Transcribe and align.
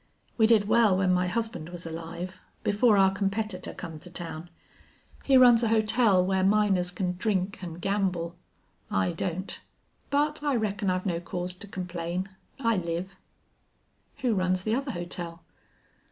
"We 0.35 0.47
did 0.47 0.67
well 0.67 0.97
when 0.97 1.13
my 1.13 1.27
husband 1.27 1.69
was 1.69 1.85
alive, 1.85 2.39
before 2.63 2.97
our 2.97 3.11
competitor 3.11 3.71
come 3.71 3.99
to 3.99 4.09
town. 4.09 4.49
He 5.23 5.37
runs 5.37 5.61
a 5.61 5.67
hotel 5.67 6.25
where 6.25 6.43
miners 6.43 6.89
can 6.89 7.17
drink 7.17 7.63
an' 7.63 7.75
gamble. 7.75 8.35
I 8.89 9.11
don't.... 9.11 9.59
But 10.09 10.41
I 10.41 10.55
reckon 10.55 10.89
I've 10.89 11.05
no 11.05 11.19
cause 11.19 11.53
to 11.53 11.67
complain. 11.67 12.29
I 12.59 12.77
live." 12.77 13.15
"Who 14.21 14.33
runs 14.33 14.63
the 14.63 14.73
other 14.73 14.89
hotel?" 14.93 15.43